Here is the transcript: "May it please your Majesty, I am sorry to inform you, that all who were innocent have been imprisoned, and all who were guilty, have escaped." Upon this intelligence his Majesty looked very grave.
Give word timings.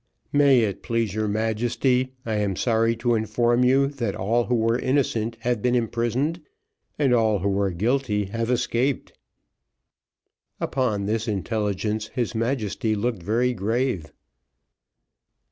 "May 0.33 0.61
it 0.61 0.81
please 0.81 1.13
your 1.13 1.27
Majesty, 1.27 2.13
I 2.25 2.37
am 2.37 2.55
sorry 2.55 2.95
to 2.95 3.13
inform 3.13 3.63
you, 3.63 3.85
that 3.87 4.15
all 4.15 4.45
who 4.45 4.55
were 4.55 4.79
innocent 4.79 5.37
have 5.41 5.61
been 5.61 5.75
imprisoned, 5.75 6.41
and 6.97 7.13
all 7.13 7.37
who 7.37 7.49
were 7.49 7.69
guilty, 7.69 8.25
have 8.25 8.49
escaped." 8.49 9.13
Upon 10.59 11.05
this 11.05 11.27
intelligence 11.27 12.07
his 12.15 12.33
Majesty 12.33 12.95
looked 12.95 13.21
very 13.21 13.53
grave. 13.53 14.11